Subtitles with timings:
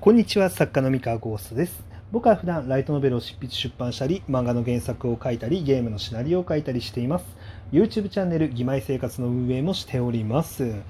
[0.00, 1.84] こんにちは作家の三河ゴーストです。
[2.10, 7.26] 僕は普段ライトノベルを執筆出版したり漫画の原作を書いたりゲームのシナリオを書いたりしています。
[7.70, 10.64] YouTube チャンネル「義妹生活」の運営もしております。
[10.64, 10.80] 今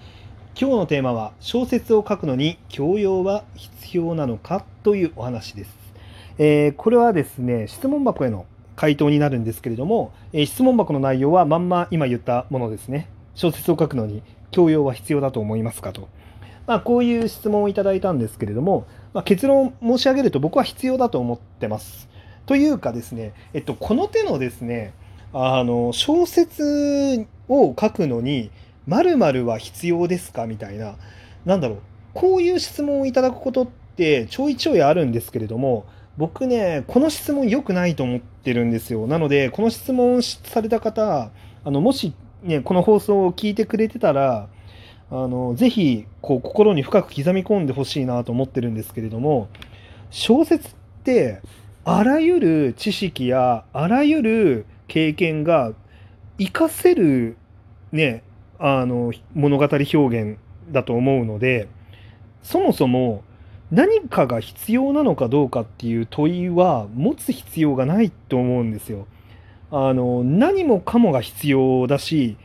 [0.55, 5.77] 日のテーマは小説を書くのに教養は必要なのかというお話です、
[6.39, 8.47] えー、これはですね質問箱への
[8.77, 13.09] 回答になるんですけれども、えー、質問箱の内容はまんま今言ったものですね。
[13.35, 14.23] 小説を書くのに
[14.53, 16.09] 教養は必要だと思いますかと。
[16.71, 22.09] まあ、こういう質問をいただいたんですけれども、まあ、結論申し上げると僕は必要だと思ってます。
[22.47, 24.95] というかですね、えっと、この手のですね、
[25.33, 28.53] あの小説を書くのに
[28.87, 30.47] 〇〇は必要ですか？
[30.47, 30.95] みたいな、
[31.45, 31.79] なんだろう、
[32.15, 33.67] こういう質問をいただくことっ
[33.97, 35.87] てちょいちょいあるんですけれども、
[36.19, 39.09] 僕ね、この質問良くないと思ってるんですよ。
[39.09, 41.33] なので、この質問された方、
[41.65, 42.15] あのもし
[42.45, 44.47] ね、この放送を聞いてくれてたら、
[45.11, 49.49] あのぜひこう心に深く刻み込んでほしいなと思ってるんですけれども
[50.11, 50.73] 小説っ
[51.05, 51.41] て
[51.85, 55.73] あらゆる知識やあらゆる経験が
[56.39, 57.37] 活かせる
[57.91, 58.23] ね
[58.59, 60.39] あの物語表現
[60.71, 61.69] だと思うので
[62.43, 63.25] そもそも
[63.71, 69.07] 何かが必要なのかどうかっていう問いは持つ必要がないと思うんですよ。
[69.71, 72.37] あの何もかもが必要だし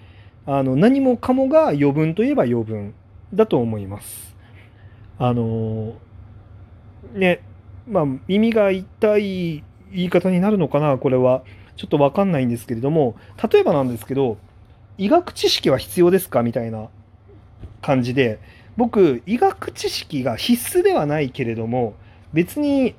[0.47, 2.93] あの何もかもが余分といえば余分
[3.33, 4.35] だと思います。
[5.17, 5.95] あの
[7.13, 7.41] ね
[7.87, 11.43] まあ耳が痛い言い方になるのかなこれは
[11.77, 13.15] ちょっと分かんないんですけれども
[13.51, 14.37] 例えばなんですけど
[14.97, 16.89] 医学知識は必要ですかみたいな
[17.81, 18.39] 感じで
[18.77, 21.95] 僕医学知識が必須ではないけれども
[22.33, 22.95] 別に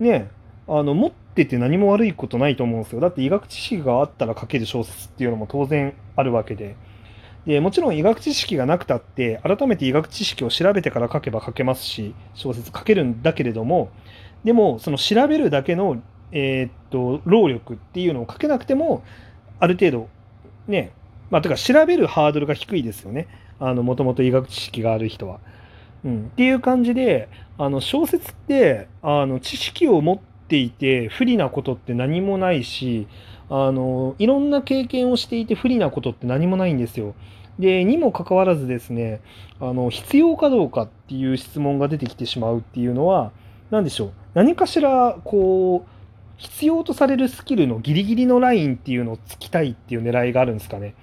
[0.00, 0.30] ね
[0.66, 3.00] あの持ってってて何も悪いことないと思うんですよ。
[3.00, 6.76] だって医学知識があったら書ける小説っていうのも当然あるわけで。
[7.46, 13.90] でもちろん医学知識がなくたって改めて医学知識を調べてから書けば書けますし小説書けるんだけれども
[14.44, 19.02] でもその調べるだけの、えー、っと労力っていうのを書けなくても
[19.60, 20.08] ある程度
[20.66, 20.92] ね
[21.30, 23.28] まあとか調べるハードルが低いですよね
[23.60, 25.40] もともと医学知識がある人は。
[26.04, 30.18] うん、っていう感じであの小説ってあの知識を持っ
[30.48, 33.06] ていて不利なことって何もないし
[33.50, 37.14] あのいろんな経験をしていて不利なことって何もないんですよ。
[37.58, 39.20] でにもかかわらずですね
[39.60, 43.32] あの必要かどうかっていう質問が出てきてしまうっていうのは
[43.70, 44.12] 何でしょう？
[44.34, 45.88] 何かしらこう
[46.36, 50.94] 必要とされるスキルのギリギリのラインっていうのをつきたいっていう狙いがあるんですかね。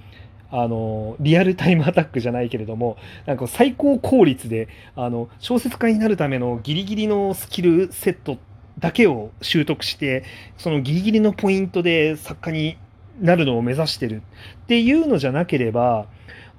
[0.51, 2.95] あのリアルタイムアタックじゃないけれども
[3.25, 8.37] なんか最高効率であの小説家になるためのギリギリのスキルセット
[8.79, 10.23] だけを習得して
[10.57, 12.77] そのギリギリのポイントで作家に
[13.21, 14.21] なるのを目指してる
[14.63, 16.07] っていうのじゃなければ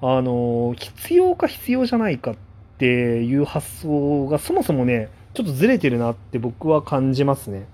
[0.01, 2.35] あの必要か必要じゃないかっ
[2.77, 7.67] ていう発想がそもそもねちょっとずれてるなって僕は感じますね。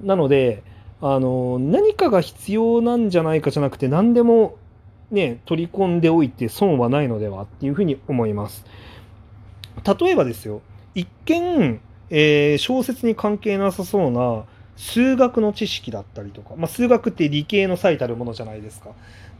[0.00, 0.62] なので
[1.00, 4.56] あの何かが必要なんじゃないかじゃなくて何でも
[5.10, 8.64] ね取り込んでおいて損はないのではっていうふうに思います。
[9.84, 10.62] 例えばですよ
[10.94, 11.80] 一見
[12.14, 14.44] えー、小説に関係なさそうな
[14.76, 18.90] 数学の知識だったりとか、まあ、数学って理系の最たるものじゃないですか。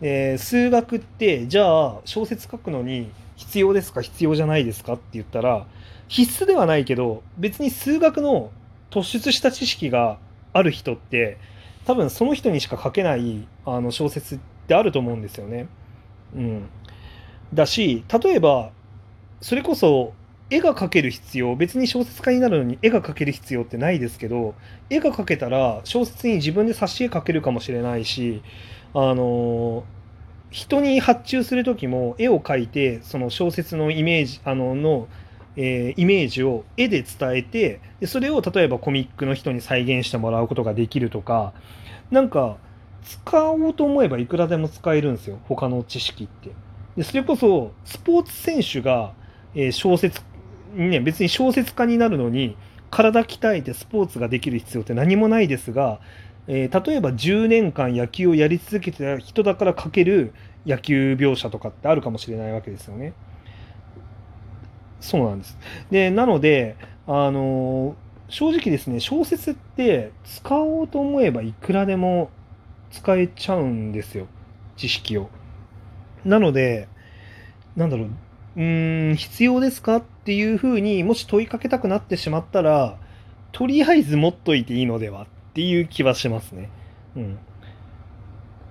[0.01, 4.01] えー、数学ってじゃあ小説書くのに必要ですか？
[4.01, 4.95] 必要じゃないですか？
[4.95, 5.67] って言ったら
[6.09, 8.51] 必須ではないけど別に数学の
[8.91, 10.19] 突出した知識が
[10.55, 11.37] ある人って
[11.85, 15.67] 多分その人にしか書けないあの小説ってあると思うんですよね。
[16.35, 16.69] うん、
[17.53, 18.71] だし例えば
[19.41, 20.15] それこそ
[20.53, 24.55] 絵が描ける必要別に小説家になるのに絵が描ける必要ってないですけど
[24.91, 28.43] 絵が描けたら小説に自分で挿絵描けるかもしれないし
[28.93, 29.85] あの
[30.51, 35.09] 人に発注する時も絵を描いてその小説のイメージあのの、
[35.57, 41.55] えー、イメージを絵で伝えてでそれを例えばコミックの人に再現してもらうことができるとか
[42.11, 42.59] なんか
[43.03, 46.51] 使おうと思えばいくらでも使えるんですよ他の知識って。
[46.95, 49.15] でそれこそスポーツ選手が、
[49.55, 50.21] えー、小説
[50.75, 52.57] ね、別に小説家になるのに
[52.91, 56.01] 体鍛えてスポーツができる必要って何もないですが、
[56.49, 60.35] えー、例えば10年間野球をやり続けてた人だから書ける
[60.67, 63.15] 野球描写とかってあるかもしれないわけですよね。
[65.01, 65.59] そうなんです。
[65.91, 66.77] で、なので、
[67.07, 67.97] あの、
[68.29, 72.31] 正直ですね、小説って使おうと思えばいくらでも
[72.91, 74.27] 使えちゃうんですよ、
[74.77, 75.29] 知識を。
[76.25, 76.89] なので、
[77.77, 78.09] なんだろう、
[78.57, 82.99] うーん、必要ですかっっていうふうにもし問いかけたくなってしまったら、
[83.53, 86.71] とりあえず持っといていいのではっていう気はしますね。
[87.17, 87.39] うん。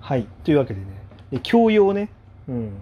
[0.00, 0.26] はい。
[0.44, 0.86] というわけでね、
[1.30, 2.10] で教養ね。
[2.48, 2.72] うん。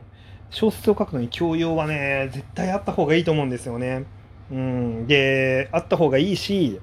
[0.50, 4.06] 小説を書くのに教養はね、絶対あった方がいいと思うんですよね。
[4.50, 6.81] うん、であった方がいいし、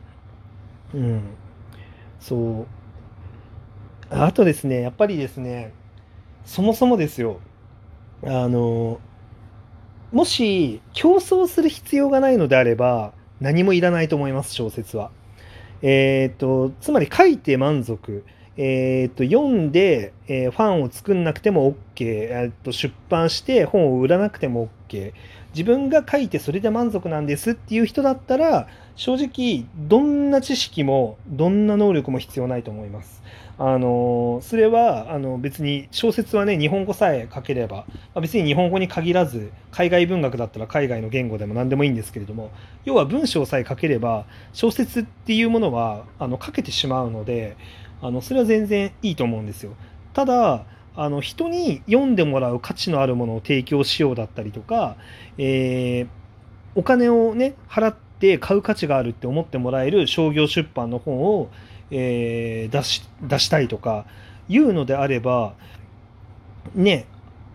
[0.93, 1.21] うん、
[2.19, 2.67] そう
[4.09, 5.73] あとですねやっぱりですね
[6.45, 7.39] そもそもですよ
[8.23, 8.99] あの
[10.11, 15.11] もし競争する必要がないのであれば何もいらないと思います小説は。
[15.81, 18.23] えっ、とつまり書いて満足、
[18.57, 25.13] えっ、と読んで、えーファンを作んなくても OK、えーと出版して本を売らなくても OK
[25.53, 33.21] 自分が書いてそれで満足なんですっていう人だったら正直どんな知識もどんな能力も必要ないと思います。
[33.59, 42.51] あのそれはあの別に小説はね日本語さえ書ければ、ま別に日本語に限らず海外文学だったら海外の言語でも何でもいいんですけれども
[42.85, 47.57] 要は文章さえ書ければ小説っていうものはあの書けてしまうので
[48.01, 49.73] あのそれは全然いいと思うんですよ。
[50.13, 50.65] ただ
[50.97, 54.97] あの人に読んでもらう価値のあるものを提供しようだったりとか、
[55.37, 56.07] えー
[56.75, 61.49] お金をね払って買う価値があるって思ってもらえる商業出版の本を、
[61.89, 64.05] えー出し出したいとか
[64.47, 65.53] いうのであれば
[66.75, 67.07] ね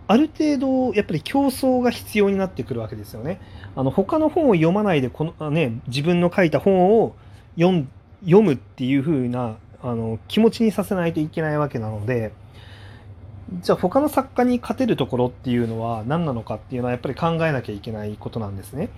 [0.09, 3.41] ある程度やっぱり競争が必要になってくるわけですよね。
[3.77, 7.15] あの他の本を読まないでこのね自分の書いた本を
[7.59, 7.87] 読
[8.25, 12.33] 読むっていう風なあの気持ちにさせないといけないわけなので
[13.61, 18.89] じゃあ他の作家に勝てるところっていうのは何なのかっていうのはやっぱり考えなきゃいけないことなんですね。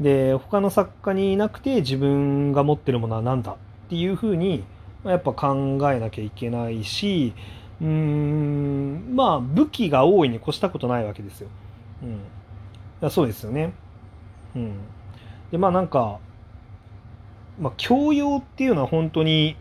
[0.00, 3.56] で他の作家にいなくて自分が持ってるものは何だっ
[3.88, 4.64] ていう風に
[5.04, 7.32] やっぱ考えなきゃいけないし
[7.80, 11.48] うーんまあ武器が多いに越したことないわけですよ。
[12.02, 12.14] うん、い
[13.00, 13.72] やそうですよね。
[14.54, 14.78] うん、
[15.50, 16.18] でまあなんか、
[17.60, 19.56] まあ、教養っていうのは本当に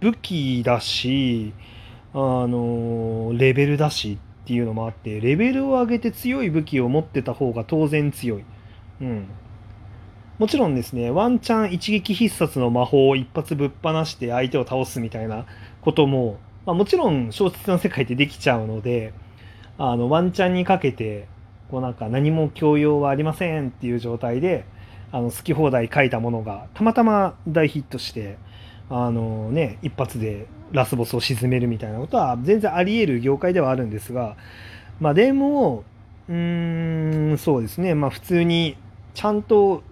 [0.00, 1.52] 武器だし
[2.14, 8.44] あのレベルだしっていうのもあってレベルを上げて強い武器を持ってた方が当然強い。
[9.00, 9.26] うん
[10.38, 15.46] もちろんですね、ワンチャン一撃必殺の魔法を一発ぶっ放して相手を倒すみたいな
[15.80, 19.14] ことも、まあ、もちろん小説の世界ってできちゃうので、
[19.78, 21.28] あのワンチャンにかけて、
[21.70, 24.64] こうなんか何も教養はありませんっていう状態で、
[25.12, 28.36] あの好き放題書いたものがたまたま大ヒットして、
[28.90, 34.36] あのね、一発でラスボスを沈めるみたいなことは全然あり得る業界ではあるんですが、
[35.00, 35.84] まあでも、
[36.28, 38.76] うーん、そうですね、まあ普通に
[39.14, 39.82] ちゃんと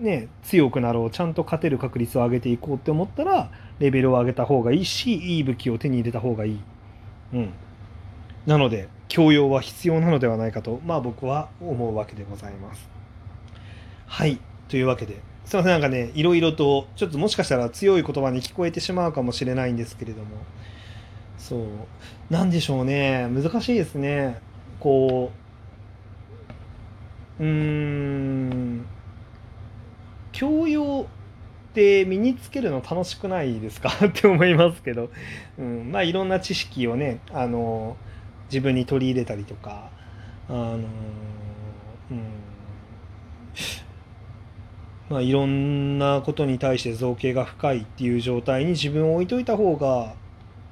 [0.00, 6.60] ね、強くなろうちゃんと勝てる確率を上げていこうって思ったらレベルを上げた方がいいしいい武器を手に入れた方がいい、
[7.32, 7.52] うん、
[8.44, 12.88] なので教養は必要なのではないかとまあ僕は思うわけでございます。
[14.06, 14.38] はい。
[14.68, 20.28] というわけですいませんなんかねいろいろとちょっともしかしたら強い言葉に聞こえてしまうかもしれないんですけれども。
[21.38, 21.62] そう。
[22.30, 23.28] なんでしょうね。
[23.28, 24.40] 難しいですね。
[24.80, 25.30] こ
[27.38, 28.86] ううーん。
[30.32, 31.06] 教養
[31.70, 33.90] って身につけるの楽しくないですか？
[34.04, 35.10] って思いますけど、
[35.58, 37.96] うん、まあいろんな知識をねあの
[38.50, 39.90] 自分に取り入れたりとか
[40.48, 40.80] あの、うん、
[45.08, 50.14] まあいろんなことに対して造形が深いっていう状態に自分を置いといた方が、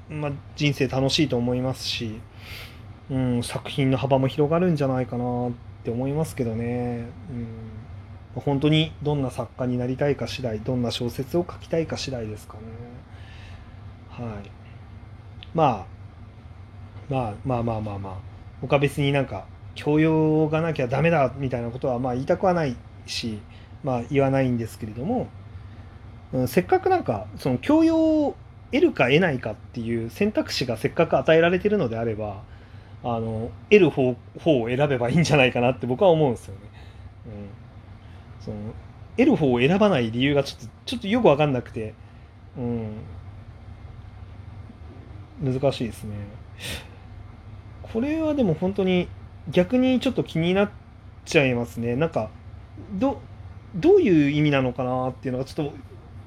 [0.09, 2.21] まあ、人生楽しいと思いますし、
[3.11, 5.53] うん、作品の幅も広がるんじゃないかなっ
[5.85, 7.07] て思いますけどね。
[7.31, 7.47] うん。
[8.41, 12.61] 本当にどんな作家になりたいか次第どんな小説を書きたいか次第ですかね。
[14.11, 14.51] はい。
[15.55, 15.87] まあ
[17.09, 18.15] まあまあまあまあまあ。
[18.61, 22.77] 僕は別になんか教養がなきゃダメだみたいなことはまあ言いたくはない
[23.07, 23.41] し
[23.85, 25.29] まあ言わないんですけれども、
[26.33, 28.37] うん、せっかくなんかその教養を
[28.73, 32.43] 得るか得ないかっていう選択肢がせっかく与えられてるのであれば
[33.05, 36.61] あの得る方方を選べばいいんじゃないかなって僕は思うんですよね。
[37.27, 37.65] うん
[38.45, 38.57] その
[39.17, 41.95] 得る方を選ばない理由がちょっとちょっとよく分かんなくて、
[42.59, 42.97] うん、
[45.41, 46.17] 難しいですね。
[47.83, 49.09] これはでも本当に
[49.51, 50.71] 逆にちょっと気になっ
[51.25, 51.97] ちゃいますね。
[51.97, 52.31] なんか
[52.95, 53.21] ど
[53.75, 55.73] どういう意味なのかなっていうのがちょっと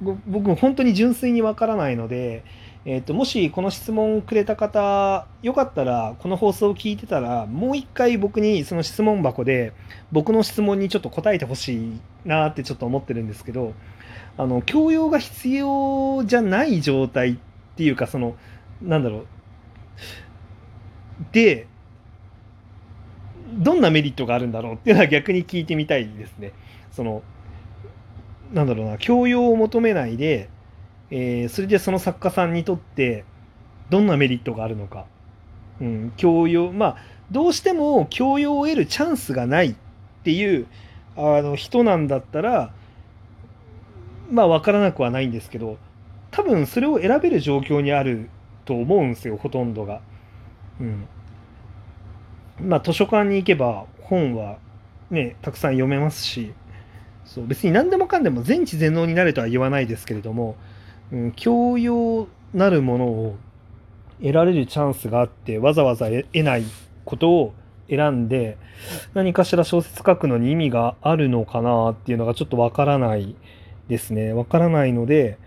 [0.04, 2.44] ご僕本当に純粋にわからないので、
[2.86, 9.74] えー、ともしこの質問をくれた方よかったらこの放送を聞いてたらもう一回僕にその質問箱で
[10.12, 13.74] 僕の質問にちょっと答えてほしいなってちょっと思ってるんですけど
[14.38, 17.38] あの教養が必要じゃない状態っ
[17.76, 18.36] ていうかその
[18.82, 19.26] なんだろう
[21.32, 21.68] で
[23.54, 26.52] どんなメリットがあるんだろうっていうのは逆に聞いてみたいですね。
[26.92, 27.24] その
[28.54, 30.50] なんだろうな教養を求めないで、
[31.10, 33.26] えーそれでその作家さんにとって
[33.90, 35.06] どんなメリットがあるのか、
[35.82, 36.98] うん、教養まあ
[37.32, 39.76] どうしても教養を得るチャンスがないっ
[40.24, 40.68] ていう
[41.16, 42.74] あの人なんだったら
[44.30, 45.78] まあ分からなくはないんですけど
[46.32, 48.30] 多分それを選べる状況にある
[48.66, 50.02] と思うんですよほとんどが。
[50.80, 51.08] うん、
[52.62, 54.58] まあ図書館に行けば本は
[55.10, 56.54] ねたくさん読めますし。
[57.28, 60.56] そう別に何でもかんでも全知全能になれとは言わないですけれども、
[61.12, 63.38] うん、教養なるものを
[64.20, 66.64] 得られるチャンスがあってわざわざ得ない
[67.06, 67.54] ことを
[67.90, 68.58] 選んで
[69.14, 73.36] 何かしら小説書くのに意味があるのかなっていうのがちょっとわからない
[73.88, 74.34] ですね。
[74.34, 75.38] わからないので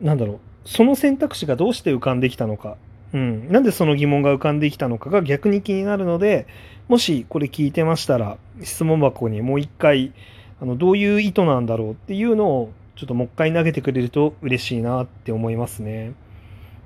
[0.00, 2.76] なんだろうその選択肢がどうして浮かんできたのか、
[3.12, 6.46] うん、なんでその疑問が浮かんできたのかが逆に気になるので
[6.88, 10.12] もしこれ聞いてましたら質問箱にもう一回
[10.60, 16.12] あのどういう意図なんだろうっていうのをちょっともう一回投げてくれると嬉しいなって思いますね。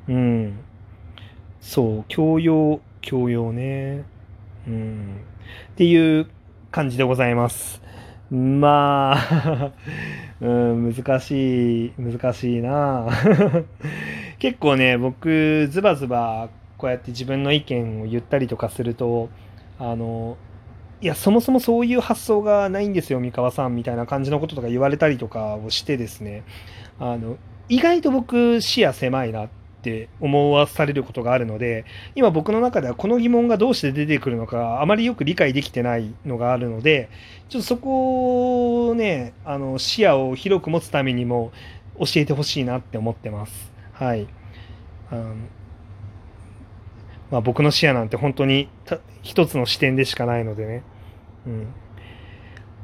[0.08, 0.60] うん。
[1.60, 4.04] そう、教養、教養ね。
[4.68, 5.16] うん。
[5.72, 6.28] っていう
[6.70, 7.82] 感じでございます。
[8.30, 9.72] まあ
[10.40, 13.08] うん、難しい、難しいな
[14.38, 19.28] 結構ね、僕、ズバズバ、こうやって自分の意見を言ったりとかすると、
[19.78, 20.36] あの、
[21.04, 26.44] いや、そもそもそういう発想がないんですよ、三河さんみたいな感じのこととか言われたりとかをしてですね、
[26.98, 27.36] あの、
[27.68, 29.48] 意外と僕、視野狭いなっ
[29.82, 31.84] て思わされることがあるので、
[32.14, 37.10] 今僕の中ではこの疑問がどうして出てくるのか、あまりよく理解できてないのがあるので、
[37.50, 41.52] ちょっとそこをね、あの、視野を広く持つためにも
[41.98, 43.70] 教えてほしいなって思ってます。
[43.92, 44.26] はい。
[45.10, 45.34] あの
[47.30, 48.70] まあ、僕の視野なんて本当に
[49.20, 50.82] 一つの視点でしかないのでね。
[51.46, 51.74] うん。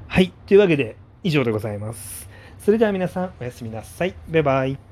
[0.09, 0.33] はい。
[0.47, 2.29] というわけで、以上でございます。
[2.59, 4.14] それでは皆さん、おやすみなさい。
[4.29, 4.89] バイバイ。